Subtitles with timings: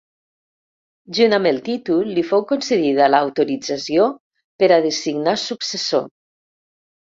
[1.17, 4.09] Junt amb el títol li fou concedida l'autorització
[4.63, 6.11] per a designar successor.